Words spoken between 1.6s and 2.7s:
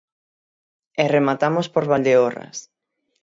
por Valdeorras.